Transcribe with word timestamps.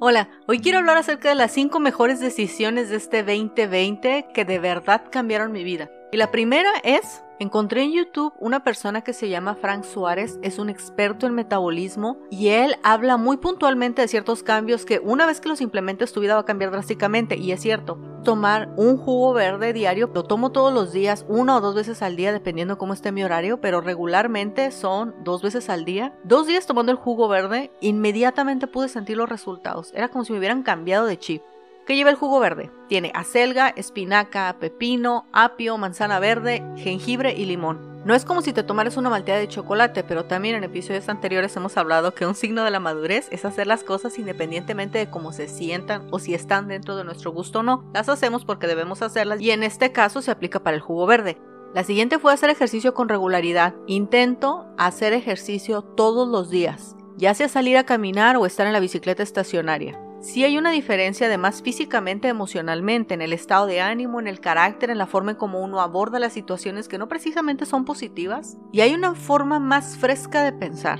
Hola, 0.00 0.28
hoy 0.46 0.60
quiero 0.60 0.78
hablar 0.78 0.96
acerca 0.96 1.28
de 1.28 1.34
las 1.34 1.50
5 1.50 1.80
mejores 1.80 2.20
decisiones 2.20 2.88
de 2.88 2.94
este 2.94 3.24
2020 3.24 4.28
que 4.32 4.44
de 4.44 4.60
verdad 4.60 5.02
cambiaron 5.10 5.50
mi 5.50 5.64
vida. 5.64 5.90
Y 6.12 6.18
la 6.18 6.30
primera 6.30 6.70
es 6.84 7.24
Encontré 7.40 7.84
en 7.84 7.92
YouTube 7.92 8.32
una 8.40 8.64
persona 8.64 9.02
que 9.02 9.12
se 9.12 9.28
llama 9.28 9.54
Frank 9.54 9.84
Suárez, 9.84 10.40
es 10.42 10.58
un 10.58 10.68
experto 10.68 11.24
en 11.24 11.34
metabolismo 11.34 12.18
y 12.30 12.48
él 12.48 12.74
habla 12.82 13.16
muy 13.16 13.36
puntualmente 13.36 14.02
de 14.02 14.08
ciertos 14.08 14.42
cambios 14.42 14.84
que 14.84 14.98
una 14.98 15.24
vez 15.24 15.40
que 15.40 15.48
los 15.48 15.60
implementes 15.60 16.12
tu 16.12 16.18
vida 16.18 16.34
va 16.34 16.40
a 16.40 16.44
cambiar 16.44 16.72
drásticamente 16.72 17.36
y 17.36 17.52
es 17.52 17.60
cierto. 17.60 17.96
Tomar 18.24 18.70
un 18.76 18.96
jugo 18.96 19.32
verde 19.34 19.72
diario, 19.72 20.10
lo 20.12 20.24
tomo 20.24 20.50
todos 20.50 20.74
los 20.74 20.92
días, 20.92 21.24
una 21.28 21.56
o 21.56 21.60
dos 21.60 21.76
veces 21.76 22.02
al 22.02 22.16
día 22.16 22.32
dependiendo 22.32 22.76
cómo 22.76 22.92
esté 22.92 23.12
mi 23.12 23.22
horario, 23.22 23.60
pero 23.60 23.80
regularmente 23.80 24.72
son 24.72 25.14
dos 25.22 25.40
veces 25.40 25.70
al 25.70 25.84
día. 25.84 26.18
Dos 26.24 26.48
días 26.48 26.66
tomando 26.66 26.90
el 26.90 26.98
jugo 26.98 27.28
verde, 27.28 27.70
inmediatamente 27.80 28.66
pude 28.66 28.88
sentir 28.88 29.16
los 29.16 29.28
resultados. 29.28 29.92
Era 29.94 30.08
como 30.08 30.24
si 30.24 30.32
me 30.32 30.38
hubieran 30.38 30.64
cambiado 30.64 31.06
de 31.06 31.16
chip. 31.16 31.42
¿Qué 31.88 31.96
lleva 31.96 32.10
el 32.10 32.16
jugo 32.16 32.38
verde? 32.38 32.70
Tiene 32.86 33.10
acelga, 33.14 33.70
espinaca, 33.70 34.54
pepino, 34.60 35.24
apio, 35.32 35.78
manzana 35.78 36.20
verde, 36.20 36.62
jengibre 36.76 37.32
y 37.32 37.46
limón. 37.46 38.02
No 38.04 38.14
es 38.14 38.26
como 38.26 38.42
si 38.42 38.52
te 38.52 38.62
tomaras 38.62 38.98
una 38.98 39.08
malteada 39.08 39.40
de 39.40 39.48
chocolate, 39.48 40.04
pero 40.04 40.26
también 40.26 40.54
en 40.54 40.64
episodios 40.64 41.08
anteriores 41.08 41.56
hemos 41.56 41.78
hablado 41.78 42.12
que 42.12 42.26
un 42.26 42.34
signo 42.34 42.62
de 42.62 42.70
la 42.70 42.78
madurez 42.78 43.28
es 43.30 43.46
hacer 43.46 43.66
las 43.66 43.84
cosas 43.84 44.18
independientemente 44.18 44.98
de 44.98 45.08
cómo 45.08 45.32
se 45.32 45.48
sientan 45.48 46.06
o 46.10 46.18
si 46.18 46.34
están 46.34 46.68
dentro 46.68 46.94
de 46.94 47.04
nuestro 47.04 47.32
gusto 47.32 47.60
o 47.60 47.62
no. 47.62 47.90
Las 47.94 48.10
hacemos 48.10 48.44
porque 48.44 48.66
debemos 48.66 49.00
hacerlas 49.00 49.40
y 49.40 49.50
en 49.50 49.62
este 49.62 49.90
caso 49.90 50.20
se 50.20 50.30
aplica 50.30 50.62
para 50.62 50.76
el 50.76 50.82
jugo 50.82 51.06
verde. 51.06 51.38
La 51.74 51.84
siguiente 51.84 52.18
fue 52.18 52.34
hacer 52.34 52.50
ejercicio 52.50 52.92
con 52.92 53.08
regularidad. 53.08 53.74
Intento 53.86 54.66
hacer 54.76 55.14
ejercicio 55.14 55.80
todos 55.80 56.28
los 56.28 56.50
días, 56.50 56.96
ya 57.16 57.32
sea 57.32 57.48
salir 57.48 57.78
a 57.78 57.86
caminar 57.86 58.36
o 58.36 58.44
estar 58.44 58.66
en 58.66 58.74
la 58.74 58.80
bicicleta 58.80 59.22
estacionaria. 59.22 59.98
Sí 60.20 60.42
hay 60.42 60.58
una 60.58 60.72
diferencia 60.72 61.28
además 61.28 61.62
físicamente, 61.62 62.26
emocionalmente, 62.26 63.14
en 63.14 63.22
el 63.22 63.32
estado 63.32 63.66
de 63.66 63.80
ánimo, 63.80 64.18
en 64.18 64.26
el 64.26 64.40
carácter, 64.40 64.90
en 64.90 64.98
la 64.98 65.06
forma 65.06 65.32
en 65.32 65.36
cómo 65.36 65.60
uno 65.60 65.80
aborda 65.80 66.18
las 66.18 66.32
situaciones 66.32 66.88
que 66.88 66.98
no 66.98 67.06
precisamente 67.06 67.66
son 67.66 67.84
positivas. 67.84 68.58
Y 68.72 68.80
hay 68.80 68.94
una 68.94 69.14
forma 69.14 69.60
más 69.60 69.96
fresca 69.96 70.42
de 70.42 70.52
pensar. 70.52 70.98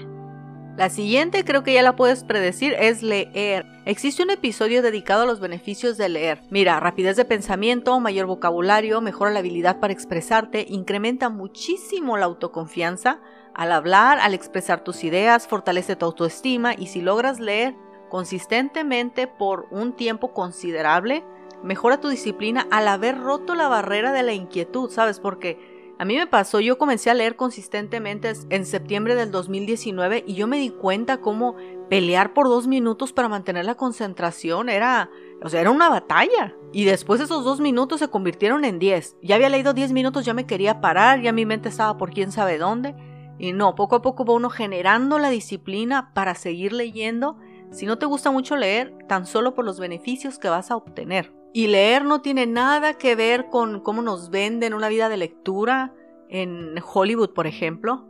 La 0.77 0.88
siguiente, 0.88 1.44
creo 1.44 1.64
que 1.64 1.72
ya 1.72 1.83
la 1.83 1.97
puedes 1.97 2.22
predecir, 2.22 2.75
es 2.78 3.02
leer. 3.02 3.66
Existe 3.84 4.22
un 4.22 4.30
episodio 4.30 4.83
dedicado 4.83 5.25
a 5.25 5.27
los 5.27 5.41
beneficios 5.41 5.97
de 5.97 6.08
leer. 6.08 6.42
Mira, 6.50 6.78
rapidez 6.78 7.16
de 7.16 7.25
pensamiento, 7.25 7.98
mayor 7.98 8.27
vocabulario, 8.27 9.00
mejora 9.00 9.32
la 9.32 9.41
habilidad 9.41 9.80
para 9.80 9.92
expresarte, 9.92 10.64
incrementa 10.69 11.28
muchísimo 11.30 12.16
la 12.16 12.27
autoconfianza 12.27 13.20
al 13.53 13.72
hablar, 13.72 14.20
al 14.20 14.34
expresar 14.34 14.84
tus 14.84 15.03
ideas, 15.03 15.48
fortalece 15.48 15.97
tu 15.97 16.06
autoestima 16.06 16.75
y 16.78 16.86
si 16.86 17.00
logras 17.00 17.41
leer, 17.41 17.75
consistentemente 18.08 19.26
por 19.26 19.66
un 19.70 19.92
tiempo 19.92 20.32
considerable, 20.32 21.24
mejora 21.62 22.00
tu 22.00 22.08
disciplina 22.08 22.66
al 22.70 22.88
haber 22.88 23.18
roto 23.18 23.54
la 23.54 23.68
barrera 23.68 24.12
de 24.12 24.22
la 24.22 24.32
inquietud, 24.32 24.90
¿sabes? 24.90 25.20
Porque 25.20 25.78
a 26.00 26.04
mí 26.04 26.16
me 26.16 26.28
pasó, 26.28 26.60
yo 26.60 26.78
comencé 26.78 27.10
a 27.10 27.14
leer 27.14 27.34
consistentemente 27.34 28.32
en 28.50 28.66
septiembre 28.66 29.16
del 29.16 29.32
2019 29.32 30.22
y 30.28 30.34
yo 30.34 30.46
me 30.46 30.58
di 30.58 30.70
cuenta 30.70 31.20
cómo 31.20 31.56
pelear 31.90 32.34
por 32.34 32.46
dos 32.46 32.68
minutos 32.68 33.12
para 33.12 33.28
mantener 33.28 33.64
la 33.64 33.74
concentración 33.74 34.68
era, 34.68 35.10
o 35.42 35.48
sea, 35.48 35.60
era 35.60 35.72
una 35.72 35.88
batalla. 35.88 36.54
Y 36.72 36.84
después 36.84 37.20
esos 37.20 37.42
dos 37.42 37.58
minutos 37.58 37.98
se 37.98 38.08
convirtieron 38.08 38.64
en 38.64 38.78
diez. 38.78 39.16
Ya 39.22 39.34
había 39.34 39.48
leído 39.48 39.74
diez 39.74 39.90
minutos, 39.90 40.24
ya 40.24 40.34
me 40.34 40.46
quería 40.46 40.80
parar, 40.80 41.20
ya 41.20 41.32
mi 41.32 41.44
mente 41.44 41.68
estaba 41.68 41.98
por 41.98 42.10
quién 42.10 42.30
sabe 42.30 42.58
dónde. 42.58 42.94
Y 43.40 43.52
no, 43.52 43.74
poco 43.74 43.96
a 43.96 44.02
poco 44.02 44.24
va 44.24 44.34
uno 44.34 44.50
generando 44.50 45.18
la 45.18 45.30
disciplina 45.30 46.12
para 46.14 46.36
seguir 46.36 46.72
leyendo 46.72 47.38
si 47.70 47.86
no 47.86 47.98
te 47.98 48.06
gusta 48.06 48.30
mucho 48.30 48.56
leer, 48.56 48.94
tan 49.08 49.27
solo 49.27 49.55
por 49.55 49.64
los 49.64 49.78
beneficios 49.80 50.38
que 50.38 50.48
vas 50.48 50.70
a 50.70 50.77
obtener. 50.77 51.33
Y 51.53 51.66
leer 51.66 52.04
no 52.04 52.20
tiene 52.20 52.47
nada 52.47 52.94
que 52.94 53.15
ver 53.15 53.48
con 53.48 53.81
cómo 53.81 54.03
nos 54.03 54.31
venden 54.31 54.75
una 54.75 54.88
vida 54.88 55.09
de 55.09 55.16
lectura 55.16 55.94
en 56.28 56.75
Hollywood, 56.92 57.31
por 57.31 57.47
ejemplo, 57.47 58.06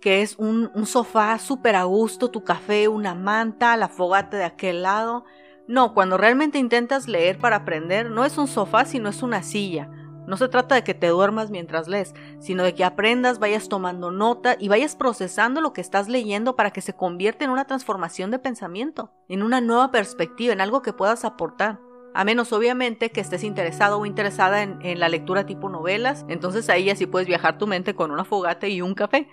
que 0.00 0.22
es 0.22 0.36
un, 0.38 0.70
sofá 0.84 1.38
súper 1.38 1.74
a 1.76 1.84
gusto, 1.84 2.30
tu 2.30 2.44
café, 2.44 2.88
una 2.88 3.14
manta, 3.14 3.76
la 3.76 3.88
fogata 3.88 4.36
de 4.36 4.44
aquel 4.44 4.82
lado. 4.82 5.24
No, 5.66 5.94
cuando 5.94 6.16
realmente 6.16 6.58
intentas 6.58 7.08
leer 7.08 7.38
para 7.38 7.56
aprender, 7.56 8.10
no 8.10 8.24
es 8.24 8.38
un 8.38 8.46
sofá, 8.46 8.84
sino 8.84 9.08
es 9.08 9.22
una 9.22 9.42
silla 9.42 9.90
no 10.26 10.36
se 10.36 10.48
trata 10.48 10.74
de 10.74 10.84
que 10.84 10.94
te 10.94 11.08
duermas 11.08 11.50
mientras 11.50 11.88
lees, 11.88 12.14
sino 12.40 12.64
de 12.64 12.74
que 12.74 12.84
aprendas, 12.84 13.38
vayas 13.38 13.68
tomando 13.68 14.10
nota 14.10 14.56
y 14.58 14.68
vayas 14.68 14.96
procesando 14.96 15.60
lo 15.60 15.72
que 15.72 15.80
estás 15.80 16.08
leyendo 16.08 16.56
para 16.56 16.70
que 16.70 16.80
se 16.80 16.94
convierta 16.94 17.44
en 17.44 17.50
una 17.50 17.66
transformación 17.66 18.30
de 18.30 18.38
pensamiento, 18.38 19.12
en 19.28 19.42
una 19.42 19.60
nueva 19.60 19.90
perspectiva, 19.90 20.52
en 20.52 20.60
algo 20.60 20.82
que 20.82 20.92
puedas 20.92 21.24
aportar. 21.24 21.78
A 22.14 22.24
menos 22.24 22.52
obviamente 22.52 23.10
que 23.10 23.20
estés 23.20 23.44
interesado 23.44 23.98
o 23.98 24.06
interesada 24.06 24.62
en, 24.62 24.98
la 24.98 25.08
lectura 25.10 25.44
tipo 25.44 25.68
novelas, 25.68 26.24
entonces 26.28 26.70
ahí 26.70 26.84
ya 26.84 26.96
sí 26.96 27.06
puedes 27.06 27.28
viajar 27.28 27.58
tu 27.58 27.66
mente 27.66 27.94
con 27.94 28.10
una 28.10 28.24
fogata 28.24 28.66
y 28.66 28.80
un 28.80 28.94
café. 28.94 29.28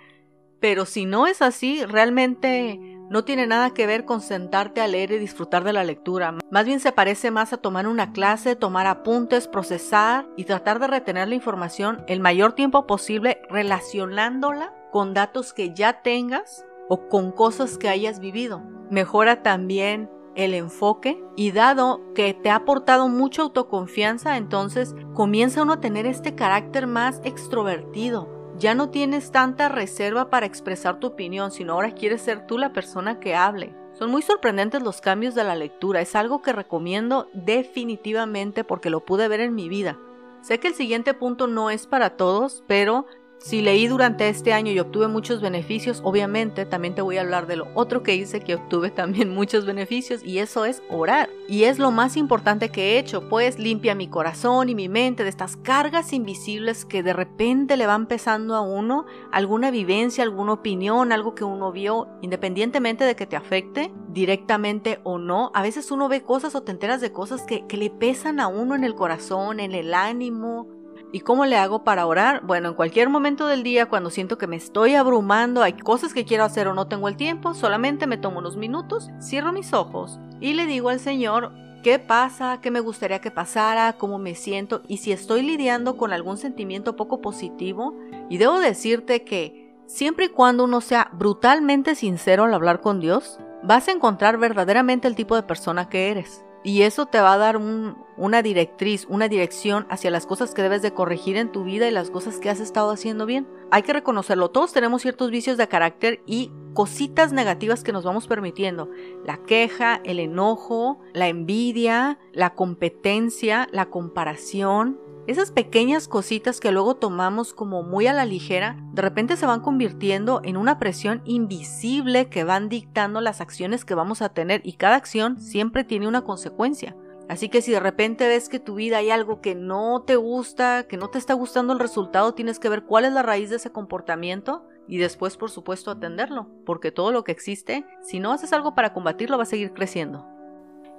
Pero 0.60 0.86
si 0.86 1.06
no 1.06 1.26
es 1.26 1.42
así, 1.42 1.86
realmente 1.86 2.93
no 3.14 3.24
tiene 3.24 3.46
nada 3.46 3.76
que 3.76 3.86
ver 3.86 4.06
con 4.06 4.22
sentarte 4.22 4.82
a 4.82 4.88
leer 4.88 5.12
y 5.12 5.20
disfrutar 5.20 5.64
de 5.64 5.72
la 5.72 5.84
lectura. 5.84 6.34
Más 6.50 6.66
bien 6.66 6.80
se 6.80 6.92
parece 6.92 7.30
más 7.30 7.54
a 7.54 7.58
tomar 7.58 7.86
una 7.86 8.12
clase, 8.12 8.56
tomar 8.56 8.88
apuntes, 8.88 9.48
procesar 9.48 10.26
y 10.36 10.46
tratar 10.46 10.80
de 10.80 10.88
retener 10.88 11.28
la 11.28 11.36
información 11.36 12.04
el 12.08 12.22
mayor 12.22 12.54
tiempo 12.54 12.88
posible 12.88 13.40
relacionándola 13.52 14.74
con 14.92 15.14
datos 15.14 15.54
que 15.54 15.76
ya 15.76 16.02
tengas 16.02 16.66
o 16.90 17.08
con 17.08 17.32
cosas 17.32 17.78
que 17.78 17.88
hayas 17.88 18.20
vivido. 18.20 18.64
Mejora 18.90 19.44
también 19.44 20.10
el 20.34 20.56
enfoque 20.56 21.24
y 21.36 21.52
dado 21.52 22.02
que 22.16 22.34
te 22.34 22.50
ha 22.50 22.56
aportado 22.56 23.10
mucha 23.10 23.44
autoconfianza, 23.44 24.38
entonces 24.38 24.96
comienza 25.14 25.62
uno 25.62 25.74
a 25.74 25.82
tener 25.82 26.08
este 26.08 26.34
carácter 26.34 26.88
más 26.88 27.22
extrovertido, 27.24 28.28
ya 28.64 28.76
no 28.76 28.90
tienes 28.90 29.30
tanta 29.30 29.68
reserva 29.68 30.30
para 30.30 30.46
expresar 30.46 30.98
tu 30.98 31.08
opinión, 31.08 31.52
sino 31.52 31.74
ahora 31.74 31.92
quieres 31.92 32.22
ser 32.22 32.48
tú 32.48 32.58
la 32.58 32.72
persona 32.72 33.20
que 33.20 33.36
hable. 33.36 33.76
Son 33.92 34.10
muy 34.10 34.22
sorprendentes 34.22 34.82
los 34.82 35.02
cambios 35.02 35.36
de 35.36 35.44
la 35.44 35.54
lectura, 35.54 36.00
es 36.00 36.16
algo 36.16 36.42
que 36.42 36.54
recomiendo 36.54 37.28
definitivamente 37.34 38.64
porque 38.64 38.90
lo 38.90 39.02
pude 39.02 39.28
ver 39.28 39.42
en 39.42 39.54
mi 39.54 39.68
vida. 39.68 40.00
Sé 40.40 40.62
que 40.62 40.70
el 40.70 40.76
siguiente 40.76 41.14
punto 41.14 41.48
no 41.48 41.72
es 41.72 41.88
para 41.88 42.12
todos, 42.12 42.64
pero 42.66 43.06
si 43.44 43.62
leí 43.62 43.88
durante 43.88 44.30
este 44.30 44.54
año 44.54 44.72
y 44.72 44.80
obtuve 44.80 45.10
muchos 45.10 45.42
beneficios, 45.42 46.00
obviamente 46.06 46.66
también 46.66 46.96
te 46.96 47.02
voy 47.02 47.18
a 47.18 47.22
hablar 47.22 47.46
de 47.46 47.58
lo 47.58 47.68
otro 47.74 48.02
que 48.02 48.16
hice 48.16 48.40
que 48.40 48.56
obtuve 48.56 48.90
también 48.90 49.30
muchos 49.36 49.66
beneficios 49.66 50.24
y 50.24 50.38
eso 50.38 50.64
es 50.64 50.82
orar. 50.90 51.30
Y 51.50 51.66
es 51.66 51.78
lo 51.78 51.92
más 51.92 52.16
importante 52.16 52.70
que 52.70 52.94
he 52.94 53.00
hecho, 53.00 53.28
pues 53.28 53.60
limpia 53.60 53.96
mi 53.96 54.08
corazón 54.08 54.70
y 54.70 54.76
mi 54.76 54.88
mente 54.88 55.24
de 55.24 55.30
estas 55.30 55.58
cargas 55.58 56.14
invisibles 56.14 56.86
que 56.86 57.04
de 57.04 57.12
repente 57.12 57.76
le 57.76 57.86
van 57.86 58.08
pesando 58.08 58.56
a 58.56 58.62
uno 58.62 59.06
alguna 59.34 59.72
vivencia, 59.72 60.24
alguna 60.24 60.54
opinión, 60.54 61.12
algo 61.12 61.36
que 61.36 61.44
uno 61.44 61.74
vio, 61.74 62.08
independientemente 62.22 63.04
de 63.04 63.18
que 63.18 63.28
te 63.28 63.36
afecte 63.36 63.92
directamente 64.08 65.02
o 65.04 65.18
no. 65.18 65.52
A 65.54 65.62
veces 65.62 65.92
uno 65.92 66.08
ve 66.08 66.24
cosas 66.24 66.56
o 66.56 66.64
te 66.64 66.72
enteras 66.72 67.02
de 67.02 67.12
cosas 67.12 67.42
que, 67.42 67.68
que 67.68 67.76
le 67.76 67.90
pesan 67.90 68.40
a 68.40 68.48
uno 68.48 68.74
en 68.74 68.86
el 68.86 68.96
corazón, 68.96 69.60
en 69.60 69.74
el 69.74 69.94
ánimo, 69.94 70.70
¿Y 71.14 71.20
cómo 71.20 71.46
le 71.46 71.58
hago 71.58 71.84
para 71.84 72.08
orar? 72.08 72.42
Bueno, 72.44 72.70
en 72.70 72.74
cualquier 72.74 73.08
momento 73.08 73.46
del 73.46 73.62
día, 73.62 73.86
cuando 73.86 74.10
siento 74.10 74.40
que 74.40 74.48
me 74.48 74.56
estoy 74.56 74.96
abrumando, 74.96 75.62
hay 75.62 75.74
cosas 75.74 76.12
que 76.12 76.26
quiero 76.26 76.44
hacer 76.44 76.68
o 76.68 76.74
no 76.74 76.88
tengo 76.88 77.08
el 77.08 77.18
tiempo, 77.18 77.54
solamente 77.54 78.08
me 78.08 78.18
tomo 78.18 78.40
unos 78.40 78.58
minutos, 78.58 79.12
cierro 79.22 79.54
mis 79.54 79.74
ojos 79.74 80.20
y 80.42 80.54
le 80.54 80.66
digo 80.66 80.90
al 80.90 81.00
Señor 81.00 81.52
qué 81.84 82.00
pasa, 82.00 82.62
qué 82.64 82.72
me 82.72 82.80
gustaría 82.80 83.22
que 83.22 83.30
pasara, 83.30 83.94
cómo 83.94 84.18
me 84.18 84.34
siento 84.34 84.82
y 84.88 84.98
si 84.98 85.12
estoy 85.12 85.44
lidiando 85.44 85.98
con 85.98 86.14
algún 86.14 86.38
sentimiento 86.38 86.96
poco 86.96 87.22
positivo. 87.22 87.96
Y 88.28 88.40
debo 88.40 88.60
decirte 88.60 89.24
que 89.24 89.72
siempre 89.86 90.26
y 90.26 90.30
cuando 90.30 90.64
uno 90.64 90.82
sea 90.82 91.12
brutalmente 91.14 91.94
sincero 91.94 92.46
al 92.46 92.56
hablar 92.56 92.82
con 92.82 93.00
Dios, 93.00 93.40
vas 93.62 93.88
a 93.88 93.92
encontrar 93.92 94.40
verdaderamente 94.40 95.08
el 95.08 95.16
tipo 95.16 95.36
de 95.36 95.44
persona 95.44 95.90
que 95.90 96.10
eres. 96.10 96.44
Y 96.64 96.84
eso 96.84 97.06
te 97.06 97.20
va 97.20 97.34
a 97.34 97.38
dar 97.38 97.58
una 97.58 98.42
directriz, 98.42 99.06
una 99.10 99.28
dirección 99.28 99.86
hacia 99.90 100.12
las 100.12 100.26
cosas 100.26 100.54
que 100.54 100.62
debes 100.62 100.82
de 100.82 100.94
corregir 100.94 101.36
en 101.36 101.52
tu 101.52 101.66
vida 101.66 101.88
y 101.88 101.92
las 101.92 102.10
cosas 102.10 102.40
que 102.40 102.50
has 102.50 102.62
estado 102.62 102.92
haciendo 102.92 103.26
bien. 103.26 103.48
Hay 103.70 103.84
que 103.84 103.92
reconocerlo, 103.92 104.50
todos 104.50 104.72
tenemos 104.72 105.02
ciertos 105.02 105.30
vicios 105.30 105.58
de 105.58 105.68
carácter 105.68 106.22
y 106.26 106.52
cositas 106.74 107.34
negativas 107.34 107.84
que 107.84 107.92
nos 107.92 108.06
vamos 108.06 108.28
permitiendo. 108.28 108.90
La 109.26 109.38
queja, 109.38 110.00
el 110.04 110.20
enojo, 110.20 111.00
la 111.14 111.28
envidia, 111.28 112.18
la 112.32 112.56
competencia, 112.56 113.68
la 113.72 113.88
comparación, 113.88 115.00
esas 115.26 115.52
pequeñas 115.52 116.10
cositas 116.10 116.60
que 116.60 116.74
luego 116.74 116.96
tomamos 116.96 117.54
como 117.54 117.82
muy 117.82 118.08
a 118.08 118.14
la 118.14 118.26
ligera, 118.26 118.78
de 118.92 119.02
repente 119.02 119.38
se 119.38 119.46
van 119.46 119.62
convirtiendo 119.62 120.42
en 120.44 120.58
una 120.58 120.80
presión 120.80 121.22
invisible 121.24 122.28
que 122.28 122.44
van 122.44 122.68
dictando 122.68 123.22
las 123.22 123.40
acciones 123.40 123.86
que 123.86 123.96
vamos 123.96 124.22
a 124.22 124.30
tener 124.30 124.60
y 124.66 124.74
cada 124.74 124.98
acción 124.98 125.40
siempre 125.40 125.86
tiene 125.86 126.10
una 126.10 126.24
consecuencia. 126.24 126.98
Así 127.30 127.48
que 127.48 127.62
si 127.62 127.72
de 127.72 127.80
repente 127.80 128.28
ves 128.28 128.50
que 128.50 128.60
tu 128.60 128.76
vida 128.76 128.98
hay 128.98 129.12
algo 129.12 129.40
que 129.40 129.56
no 129.56 130.04
te 130.06 130.18
gusta, 130.18 130.88
que 130.90 130.98
no 130.98 131.10
te 131.10 131.20
está 131.20 131.34
gustando 131.34 131.72
el 131.72 131.80
resultado, 131.80 132.34
tienes 132.34 132.60
que 132.60 132.68
ver 132.68 132.84
cuál 132.84 133.06
es 133.06 133.14
la 133.14 133.24
raíz 133.24 133.50
de 133.50 133.56
ese 133.56 133.72
comportamiento 133.72 134.66
y 134.90 134.98
después 134.98 135.38
por 135.38 135.50
supuesto 135.50 135.90
atenderlo, 135.90 136.50
porque 136.66 136.92
todo 136.92 137.14
lo 137.14 137.24
que 137.24 137.32
existe, 137.32 137.86
si 138.02 138.20
no 138.20 138.34
haces 138.34 138.52
algo 138.52 138.76
para 138.76 138.92
combatirlo 138.92 139.38
va 139.38 139.44
a 139.44 139.46
seguir 139.46 139.72
creciendo. 139.72 140.33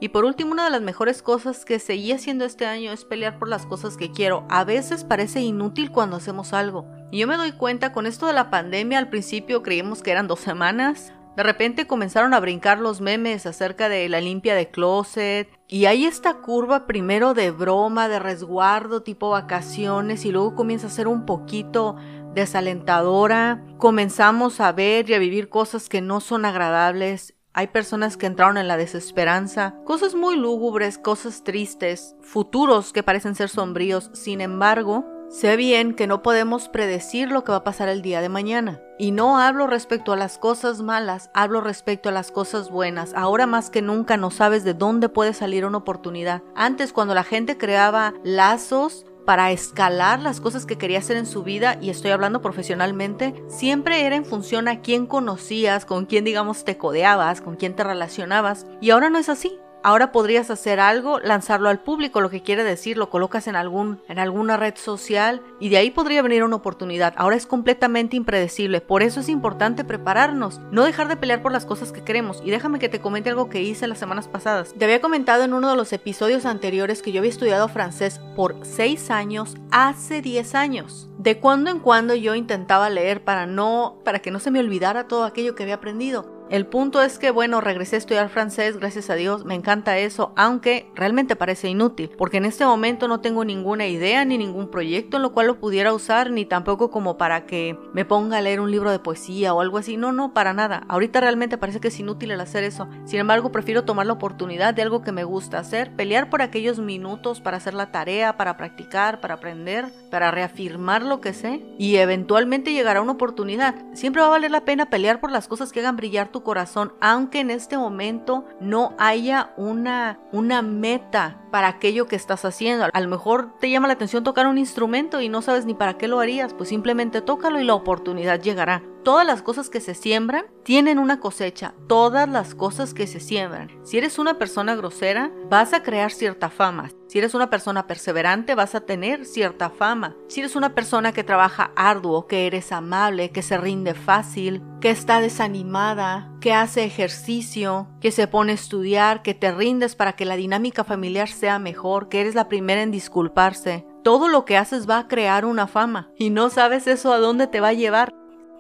Y 0.01 0.09
por 0.09 0.25
último, 0.25 0.53
una 0.53 0.65
de 0.65 0.71
las 0.71 0.83
mejores 0.83 1.23
cosas 1.23 1.65
que 1.65 1.79
seguí 1.79 2.13
haciendo 2.13 2.45
este 2.45 2.67
año 2.67 2.93
es 2.93 3.05
pelear 3.05 3.39
por 3.39 3.49
las 3.49 3.65
cosas 3.65 3.97
que 3.97 4.11
quiero. 4.11 4.45
A 4.51 4.65
veces 4.65 5.05
parece 5.05 5.41
inútil 5.41 5.91
cuando 5.91 6.17
hacemos 6.17 6.53
algo. 6.53 6.87
Y 7.11 7.19
yo 7.19 7.27
me 7.27 7.37
doy 7.37 7.53
cuenta 7.53 7.93
con 7.93 8.07
esto 8.07 8.27
de 8.27 8.33
la 8.33 8.51
pandemia, 8.51 8.99
al 8.99 9.09
principio 9.09 9.63
creímos 9.63 10.03
que 10.03 10.11
eran 10.11 10.27
dos 10.27 10.41
semanas. 10.41 11.13
De 11.37 11.43
repente 11.43 11.87
comenzaron 11.87 12.33
a 12.33 12.41
brincar 12.41 12.79
los 12.79 13.01
memes 13.01 13.47
acerca 13.47 13.89
de 13.89 14.09
la 14.09 14.21
limpia 14.21 14.55
de 14.55 14.71
closet. 14.71 15.49
Y 15.69 15.87
hay 15.87 16.05
esta 16.07 16.35
curva 16.35 16.87
primero 16.87 17.35
de 17.35 17.51
broma, 17.51 18.09
de 18.09 18.19
resguardo, 18.19 19.03
tipo 19.03 19.31
vacaciones, 19.31 20.25
y 20.25 20.31
luego 20.31 20.55
comienza 20.55 20.87
a 20.87 20.91
ser 20.91 21.09
un 21.09 21.25
poquito 21.27 21.97
desalentadora. 22.35 23.65
Comenzamos 23.79 24.61
a 24.61 24.71
ver 24.73 25.09
y 25.11 25.15
a 25.15 25.19
vivir 25.19 25.49
cosas 25.49 25.89
que 25.89 26.01
no 26.01 26.21
son 26.21 26.45
agradables. 26.45 27.35
Hay 27.57 27.69
personas 27.69 28.17
que 28.17 28.27
entraron 28.27 28.57
en 28.59 28.67
la 28.67 28.77
desesperanza, 28.77 29.77
cosas 29.85 30.17
muy 30.17 30.35
lúgubres, 30.35 30.99
cosas 30.99 31.45
tristes, 31.45 32.17
futuros 32.21 32.93
que 32.93 33.05
parecen 33.05 33.37
ser 33.37 33.49
sombríos. 33.49 34.11
Sin 34.13 34.41
embargo, 34.41 35.07
sé 35.29 35.55
bien 35.55 35.95
que 35.95 36.09
no 36.09 36.21
podemos 36.21 36.69
predecir 36.69 37.31
lo 37.31 37.45
que 37.45 37.53
va 37.53 37.59
a 37.59 37.65
pasar 37.65 37.89
el 37.89 38.03
día 38.03 38.21
de 38.21 38.29
mañana. 38.29 38.81
Y 38.99 39.13
no 39.13 39.39
hablo 39.39 39.69
respecto 39.69 40.13
a 40.13 40.17
las 40.17 40.37
cosas 40.37 40.83
malas, 40.83 41.31
hablo 41.33 41.61
respecto 41.61 42.09
a 42.09 42.13
las 42.13 42.33
cosas 42.33 42.73
buenas. 42.73 43.15
Ahora 43.15 43.47
más 43.47 43.71
que 43.71 43.83
nunca 43.83 44.17
no 44.17 44.33
sabes 44.33 44.65
de 44.65 44.75
dónde 44.75 45.09
puede 45.09 45.33
salir 45.33 45.65
una 45.65 45.79
oportunidad. 45.79 46.43
Antes 46.57 46.93
cuando 46.93 47.15
la 47.15 47.23
gente 47.23 47.57
creaba 47.57 48.15
lazos, 48.25 49.07
para 49.25 49.51
escalar 49.53 50.21
las 50.21 50.41
cosas 50.41 50.67
que 50.67 50.79
quería 50.79 50.99
hacer 50.99 51.17
en 51.17 51.27
su 51.27 51.43
vida, 51.43 51.79
y 51.81 51.91
estoy 51.91 52.11
hablando 52.11 52.43
profesionalmente, 52.43 53.35
siempre 53.49 54.07
era 54.07 54.17
en 54.17 54.25
función 54.25 54.69
a 54.69 54.81
quién 54.81 55.07
conocías, 55.07 55.85
con 55.85 56.07
quién 56.07 56.25
digamos 56.25 56.65
te 56.65 56.77
codeabas, 56.77 57.41
con 57.41 57.57
quién 57.57 57.75
te 57.75 57.85
relacionabas, 57.85 58.67
y 58.81 58.91
ahora 58.91 59.11
no 59.11 59.19
es 59.19 59.29
así. 59.29 59.59
Ahora 59.85 60.13
podrías 60.13 60.49
hacer 60.49 60.81
algo, 60.81 61.21
lanzarlo 61.21 61.69
al 61.69 61.79
público, 61.79 62.23
lo 62.23 62.31
que 62.31 62.43
quiere 62.43 62.65
decir, 62.65 62.97
lo 62.97 63.11
colocas 63.11 63.49
en 63.49 63.55
algún 63.55 64.01
en 64.09 64.19
alguna 64.19 64.57
red 64.57 64.77
social 64.77 65.43
y 65.61 65.69
de 65.69 65.77
ahí 65.77 65.91
podría 65.91 66.23
venir 66.23 66.43
una 66.43 66.57
oportunidad. 66.57 67.13
Ahora 67.19 67.37
es 67.37 67.47
completamente 67.47 68.17
impredecible, 68.17 68.81
por 68.81 69.03
eso 69.03 69.21
es 69.21 69.29
importante 69.29 69.85
prepararnos, 69.85 70.59
no 70.71 70.85
dejar 70.85 71.09
de 71.09 71.19
pelear 71.19 71.43
por 71.43 71.53
las 71.53 71.67
cosas 71.67 71.93
que 71.93 72.03
queremos. 72.03 72.41
Y 72.43 72.51
déjame 72.51 72.79
que 72.79 72.89
te 72.89 73.03
comente 73.03 73.29
algo 73.29 73.51
que 73.51 73.61
hice 73.61 73.87
las 73.87 73.99
semanas 73.99 74.27
pasadas. 74.27 74.73
Te 74.73 74.87
había 74.87 75.03
comentado 75.03 75.45
en 75.45 75.53
uno 75.53 75.69
de 75.69 75.77
los 75.77 75.93
episodios 75.93 76.47
anteriores 76.47 77.03
que 77.03 77.13
yo 77.13 77.19
había 77.19 77.31
estudiado 77.31 77.69
francés 77.69 78.23
por 78.37 78.57
6 78.63 79.11
años 79.11 79.55
hace 79.71 80.23
10 80.23 80.55
años. 80.55 81.11
De 81.19 81.39
cuando 81.41 81.69
en 81.69 81.81
cuando 81.81 82.15
yo 82.15 82.35
intentaba 82.35 82.89
leer 82.89 83.23
para 83.23 83.45
no 83.45 83.99
para 84.03 84.21
que 84.21 84.31
no 84.31 84.41
se 84.41 84.51
me 84.51 84.61
olvidara 84.61 85.09
todo 85.09 85.25
aquello 85.25 85.55
que 85.55 85.65
había 85.65 85.75
aprendido. 85.75 86.34
El 86.51 86.67
punto 86.67 87.01
es 87.01 87.19
que, 87.19 87.31
bueno, 87.31 87.63
regresé 87.63 87.97
a 87.97 87.99
estudiar 87.99 88.29
francés, 88.29 88.77
gracias 88.77 89.09
a 89.09 89.15
Dios, 89.15 89.47
me 89.47 89.55
encanta 89.55 89.97
eso, 89.97 90.33
aunque 90.37 90.91
realmente 90.95 91.37
parece 91.37 91.69
inútil, 91.69 92.11
porque 92.19 92.37
en 92.37 92.45
este 92.45 92.67
momento 92.67 93.09
no 93.09 93.21
tengo 93.21 93.47
ninguna 93.47 93.87
idea 93.87 94.27
ni 94.27 94.37
ningún 94.37 94.71
proyecto 94.71 95.17
en 95.17 95.23
lo 95.23 95.33
cual 95.33 95.47
lo 95.47 95.59
pudiera 95.59 95.95
usar, 95.95 96.31
ni 96.31 96.45
tampoco 96.45 96.91
como 96.91 97.17
para 97.17 97.47
que 97.47 97.79
me 97.95 98.05
ponga 98.05 98.37
a 98.37 98.41
leer 98.43 98.61
un 98.61 98.71
libro 98.71 98.91
de 98.91 98.99
poesía 98.99 99.55
o 99.55 99.63
algo 99.63 99.79
así, 99.79 99.97
no, 99.97 100.13
no, 100.13 100.35
para 100.35 100.53
nada. 100.53 100.85
Ahorita 100.89 101.19
realmente 101.19 101.57
parece 101.57 101.81
que 101.81 101.89
es 101.89 101.99
inútil 101.99 102.31
el 102.31 102.41
hacer 102.41 102.63
eso. 102.63 102.89
Sin 103.07 103.21
embargo, 103.21 103.51
prefiero 103.51 103.85
tomar 103.85 104.05
la 104.05 104.13
oportunidad 104.13 104.75
de 104.75 104.83
algo 104.83 105.01
que 105.01 105.13
me 105.13 105.25
gusta 105.25 105.59
hacer, 105.59 105.97
pelear 105.97 106.29
por 106.29 106.43
aquellos 106.43 106.79
minutos 106.79 107.41
para 107.41 107.57
hacer 107.57 107.73
la 107.73 107.91
tarea, 107.91 108.37
para 108.37 108.59
practicar, 108.59 109.19
para 109.21 109.35
aprender, 109.35 109.87
para 110.11 110.31
reafirmar 110.31 111.03
lo 111.03 111.23
que 111.23 111.33
sé 111.33 111.63
y 111.79 111.97
eventualmente 111.97 112.73
llegará 112.75 113.01
una 113.01 113.13
oportunidad. 113.13 113.75
Siempre 113.95 114.21
va 114.21 114.29
a 114.29 114.31
valer 114.31 114.51
la 114.51 114.67
pena 114.67 114.91
pelear 114.91 115.21
por 115.21 115.33
las 115.33 115.49
cosas 115.49 115.73
que 115.73 115.81
hagan 115.81 115.97
brillar 115.97 116.34
tu 116.35 116.43
corazón, 116.43 116.93
aunque 117.01 117.39
en 117.39 117.51
este 117.53 117.79
momento 117.79 118.45
no 118.59 118.93
haya 118.99 119.55
una, 119.57 120.19
una 120.33 120.63
meta 120.63 121.41
para 121.55 121.69
aquello 121.69 122.09
que 122.09 122.17
estás 122.17 122.45
haciendo. 122.45 122.89
A 122.93 123.01
lo 123.01 123.09
mejor 123.09 123.57
te 123.61 123.71
llama 123.71 123.87
la 123.87 123.93
atención 123.93 124.25
tocar 124.25 124.49
un 124.49 124.59
instrumento 124.59 125.21
y 125.21 125.29
no 125.29 125.41
sabes 125.41 125.67
ni 125.67 125.75
para 125.75 125.97
qué 125.97 126.09
lo 126.09 126.19
harías, 126.19 126.53
pues 126.53 126.69
simplemente 126.69 127.21
tócalo 127.21 127.61
y 127.61 127.65
la 127.65 127.75
oportunidad 127.75 128.43
llegará. 128.43 128.83
Todas 129.05 129.25
las 129.25 129.41
cosas 129.41 129.71
que 129.71 129.81
se 129.81 129.95
siembran 129.95 130.47
tienen 130.65 130.99
una 130.99 131.21
cosecha, 131.21 131.75
todas 131.87 132.29
las 132.29 132.57
cosas 132.57 132.93
que 132.93 133.07
se 133.07 133.21
siembran. 133.21 133.71
Si 133.85 133.99
eres 133.99 134.19
una 134.19 134.37
persona 134.37 134.75
grosera, 134.75 135.31
vas 135.49 135.75
a 135.75 135.85
crear 135.85 136.11
cierta 136.11 136.51
fama. 136.51 136.91
Si 137.07 137.19
eres 137.19 137.35
una 137.35 137.51
persona 137.51 137.87
perseverante, 137.87 138.57
vas 138.57 138.75
a 138.75 138.81
tener 138.81 139.25
cierta 139.25 139.71
fama. 139.71 140.17
Si 140.27 140.41
eres 140.41 140.57
una 140.57 140.75
persona 140.75 141.13
que 141.13 141.23
trabaja 141.23 141.71
arduo, 141.77 142.27
que 142.27 142.49
eres 142.49 142.73
amable, 142.73 143.31
que 143.31 143.43
se 143.43 143.59
rinde 143.59 143.95
fácil, 143.95 144.61
que 144.81 144.91
está 144.91 145.21
desanimada, 145.21 146.34
que 146.45 146.53
hace 146.53 146.85
ejercicio, 146.85 147.89
que 148.03 148.11
se 148.11 148.27
pone 148.29 148.53
a 148.53 148.55
estudiar, 148.57 149.23
que 149.23 149.33
te 149.33 149.51
rindes 149.51 149.97
para 149.97 150.13
que 150.13 150.27
la 150.27 150.37
dinámica 150.37 150.85
familiar 150.85 151.31
sea 151.31 151.59
mejor, 151.59 152.11
que 152.11 152.21
eres 152.21 152.35
la 152.35 152.49
primera 152.49 152.83
en 152.83 152.91
disculparse, 152.91 153.87
todo 154.03 154.29
lo 154.29 154.45
que 154.45 154.59
haces 154.59 154.87
va 154.87 154.99
a 154.99 155.09
crear 155.09 155.47
una 155.47 155.67
fama 155.67 156.11
y 156.19 156.29
no 156.29 156.51
sabes 156.51 156.87
eso 156.87 157.15
a 157.15 157.19
dónde 157.19 157.47
te 157.47 157.61
va 157.61 157.69
a 157.69 157.73
llevar. 157.73 158.13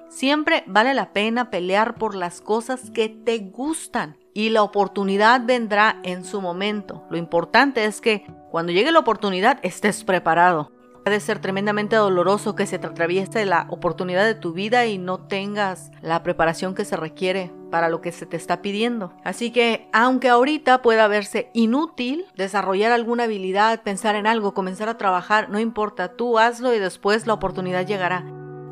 Siempre 0.08 0.64
vale 0.66 0.94
la 0.94 1.12
pena 1.12 1.50
pelear 1.50 1.96
por 1.96 2.14
las 2.14 2.40
cosas 2.40 2.90
que 2.90 3.10
te 3.10 3.36
gustan 3.40 4.16
y 4.32 4.48
la 4.48 4.62
oportunidad 4.62 5.42
vendrá 5.44 6.00
en 6.04 6.24
su 6.24 6.40
momento. 6.40 7.04
Lo 7.10 7.18
importante 7.18 7.84
es 7.84 8.00
que 8.00 8.24
cuando 8.50 8.72
llegue 8.72 8.92
la 8.92 9.00
oportunidad 9.00 9.58
estés 9.62 10.04
preparado. 10.04 10.72
Puede 11.04 11.20
ser 11.20 11.38
tremendamente 11.38 11.96
doloroso 11.96 12.54
que 12.54 12.64
se 12.64 12.78
te 12.78 12.86
atraviese 12.86 13.44
la 13.44 13.66
oportunidad 13.68 14.24
de 14.24 14.34
tu 14.34 14.54
vida 14.54 14.86
y 14.86 14.96
no 14.96 15.18
tengas 15.18 15.90
la 16.00 16.22
preparación 16.22 16.74
que 16.74 16.86
se 16.86 16.96
requiere 16.96 17.52
para 17.70 17.90
lo 17.90 18.00
que 18.00 18.10
se 18.10 18.24
te 18.24 18.38
está 18.38 18.62
pidiendo. 18.62 19.12
Así 19.22 19.50
que, 19.50 19.86
aunque 19.92 20.30
ahorita 20.30 20.80
pueda 20.80 21.06
verse 21.06 21.50
inútil 21.52 22.24
desarrollar 22.36 22.90
alguna 22.90 23.24
habilidad, 23.24 23.82
pensar 23.82 24.14
en 24.14 24.26
algo, 24.26 24.54
comenzar 24.54 24.88
a 24.88 24.96
trabajar, 24.96 25.50
no 25.50 25.60
importa, 25.60 26.16
tú 26.16 26.38
hazlo 26.38 26.72
y 26.72 26.78
después 26.78 27.26
la 27.26 27.34
oportunidad 27.34 27.86
llegará. 27.86 28.24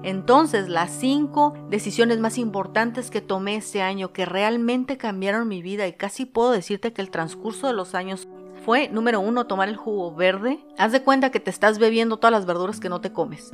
Entonces, 0.03 0.69
las 0.69 0.91
cinco 0.91 1.55
decisiones 1.69 2.19
más 2.19 2.39
importantes 2.39 3.11
que 3.11 3.21
tomé 3.21 3.57
ese 3.57 3.83
año 3.83 4.13
que 4.13 4.25
realmente 4.25 4.97
cambiaron 4.97 5.47
mi 5.47 5.63
vida 5.63 5.87
y 5.87 5.93
casi 5.93 6.25
puedo 6.25 6.51
decirte 6.51 6.93
que 6.93 7.03
el 7.03 7.11
transcurso 7.11 7.69
de 7.69 7.73
los 7.75 7.95
años 7.95 8.27
fue, 8.65 8.89
número 8.89 9.21
uno, 9.21 9.47
tomar 9.47 9.69
el 9.69 9.77
jugo 9.77 10.15
verde. 10.15 10.59
Haz 10.79 10.93
de 10.93 11.03
cuenta 11.03 11.31
que 11.31 11.41
te 11.41 11.51
estás 11.51 11.79
bebiendo 11.79 12.17
todas 12.17 12.33
las 12.33 12.47
verduras 12.47 12.81
que 12.81 12.89
no 12.89 13.01
te 13.01 13.13
comes. 13.13 13.53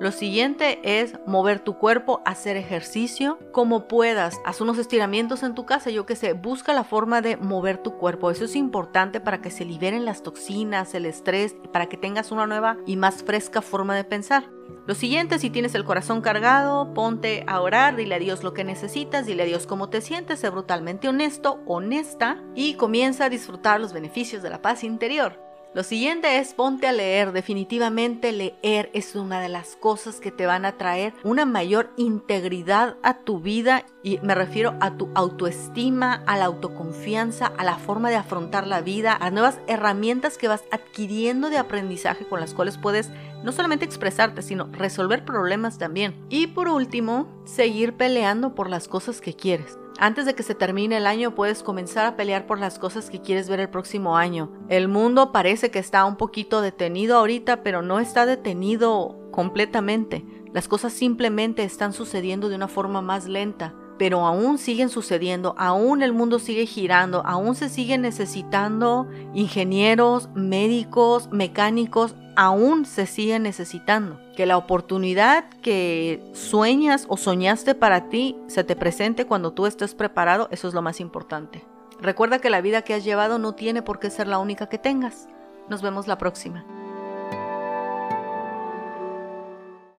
Lo 0.00 0.12
siguiente 0.12 0.78
es 0.84 1.18
mover 1.26 1.58
tu 1.58 1.76
cuerpo, 1.76 2.22
hacer 2.24 2.56
ejercicio 2.56 3.36
como 3.50 3.88
puedas. 3.88 4.40
Haz 4.44 4.60
unos 4.60 4.78
estiramientos 4.78 5.42
en 5.42 5.56
tu 5.56 5.66
casa, 5.66 5.90
yo 5.90 6.06
que 6.06 6.14
sé, 6.14 6.34
busca 6.34 6.72
la 6.72 6.84
forma 6.84 7.20
de 7.20 7.36
mover 7.36 7.78
tu 7.78 7.98
cuerpo. 7.98 8.30
Eso 8.30 8.44
es 8.44 8.54
importante 8.54 9.20
para 9.20 9.40
que 9.40 9.50
se 9.50 9.64
liberen 9.64 10.04
las 10.04 10.22
toxinas, 10.22 10.94
el 10.94 11.04
estrés, 11.04 11.56
para 11.72 11.86
que 11.86 11.96
tengas 11.96 12.30
una 12.30 12.46
nueva 12.46 12.76
y 12.86 12.94
más 12.94 13.24
fresca 13.24 13.60
forma 13.60 13.96
de 13.96 14.04
pensar. 14.04 14.44
Lo 14.86 14.94
siguiente, 14.94 15.40
si 15.40 15.50
tienes 15.50 15.74
el 15.74 15.84
corazón 15.84 16.20
cargado, 16.20 16.94
ponte 16.94 17.42
a 17.48 17.60
orar, 17.60 17.96
dile 17.96 18.14
a 18.14 18.20
Dios 18.20 18.44
lo 18.44 18.54
que 18.54 18.62
necesitas, 18.62 19.26
dile 19.26 19.42
a 19.42 19.46
Dios 19.46 19.66
cómo 19.66 19.90
te 19.90 20.00
sientes, 20.00 20.38
sé 20.38 20.48
brutalmente 20.48 21.08
honesto, 21.08 21.60
honesta 21.66 22.40
y 22.54 22.74
comienza 22.74 23.24
a 23.24 23.30
disfrutar 23.30 23.80
los 23.80 23.92
beneficios 23.92 24.44
de 24.44 24.50
la 24.50 24.62
paz 24.62 24.84
interior. 24.84 25.47
Lo 25.74 25.82
siguiente 25.82 26.38
es 26.38 26.54
ponte 26.54 26.86
a 26.86 26.92
leer. 26.92 27.32
Definitivamente 27.32 28.32
leer 28.32 28.90
es 28.94 29.14
una 29.14 29.40
de 29.40 29.50
las 29.50 29.76
cosas 29.76 30.18
que 30.18 30.32
te 30.32 30.46
van 30.46 30.64
a 30.64 30.78
traer 30.78 31.12
una 31.24 31.44
mayor 31.44 31.92
integridad 31.98 32.96
a 33.02 33.18
tu 33.18 33.40
vida 33.40 33.84
y 34.02 34.18
me 34.20 34.34
refiero 34.34 34.74
a 34.80 34.96
tu 34.96 35.10
autoestima, 35.14 36.22
a 36.26 36.38
la 36.38 36.46
autoconfianza, 36.46 37.52
a 37.58 37.64
la 37.64 37.76
forma 37.76 38.08
de 38.08 38.16
afrontar 38.16 38.66
la 38.66 38.80
vida, 38.80 39.16
a 39.20 39.30
nuevas 39.30 39.58
herramientas 39.66 40.38
que 40.38 40.48
vas 40.48 40.64
adquiriendo 40.72 41.50
de 41.50 41.58
aprendizaje 41.58 42.26
con 42.26 42.40
las 42.40 42.54
cuales 42.54 42.78
puedes 42.78 43.10
no 43.44 43.52
solamente 43.52 43.84
expresarte, 43.84 44.40
sino 44.40 44.68
resolver 44.72 45.24
problemas 45.26 45.76
también. 45.76 46.14
Y 46.30 46.46
por 46.48 46.68
último, 46.68 47.28
seguir 47.44 47.92
peleando 47.92 48.54
por 48.54 48.70
las 48.70 48.88
cosas 48.88 49.20
que 49.20 49.34
quieres. 49.34 49.78
Antes 50.00 50.26
de 50.26 50.34
que 50.34 50.44
se 50.44 50.54
termine 50.54 50.96
el 50.96 51.08
año 51.08 51.34
puedes 51.34 51.64
comenzar 51.64 52.06
a 52.06 52.14
pelear 52.14 52.46
por 52.46 52.60
las 52.60 52.78
cosas 52.78 53.10
que 53.10 53.20
quieres 53.20 53.48
ver 53.48 53.58
el 53.58 53.68
próximo 53.68 54.16
año. 54.16 54.52
El 54.68 54.86
mundo 54.86 55.32
parece 55.32 55.72
que 55.72 55.80
está 55.80 56.04
un 56.04 56.16
poquito 56.16 56.60
detenido 56.60 57.18
ahorita, 57.18 57.64
pero 57.64 57.82
no 57.82 57.98
está 57.98 58.24
detenido 58.24 59.18
completamente. 59.32 60.24
Las 60.52 60.68
cosas 60.68 60.92
simplemente 60.92 61.64
están 61.64 61.92
sucediendo 61.92 62.48
de 62.48 62.54
una 62.54 62.68
forma 62.68 63.02
más 63.02 63.26
lenta 63.26 63.74
pero 63.98 64.24
aún 64.24 64.58
siguen 64.58 64.88
sucediendo, 64.88 65.54
aún 65.58 66.02
el 66.02 66.12
mundo 66.12 66.38
sigue 66.38 66.66
girando, 66.66 67.22
aún 67.26 67.54
se 67.56 67.68
siguen 67.68 68.02
necesitando 68.02 69.08
ingenieros, 69.34 70.28
médicos, 70.34 71.28
mecánicos, 71.32 72.14
aún 72.36 72.86
se 72.86 73.06
siguen 73.06 73.42
necesitando. 73.42 74.20
Que 74.36 74.46
la 74.46 74.56
oportunidad 74.56 75.50
que 75.60 76.22
sueñas 76.32 77.06
o 77.08 77.16
soñaste 77.16 77.74
para 77.74 78.08
ti 78.08 78.36
se 78.46 78.62
te 78.62 78.76
presente 78.76 79.26
cuando 79.26 79.52
tú 79.52 79.66
estés 79.66 79.94
preparado, 79.94 80.48
eso 80.52 80.68
es 80.68 80.74
lo 80.74 80.82
más 80.82 81.00
importante. 81.00 81.64
Recuerda 82.00 82.38
que 82.38 82.50
la 82.50 82.60
vida 82.60 82.82
que 82.82 82.94
has 82.94 83.02
llevado 83.02 83.40
no 83.40 83.54
tiene 83.54 83.82
por 83.82 83.98
qué 83.98 84.10
ser 84.10 84.28
la 84.28 84.38
única 84.38 84.68
que 84.68 84.78
tengas. 84.78 85.28
Nos 85.68 85.82
vemos 85.82 86.06
la 86.06 86.16
próxima. 86.16 86.64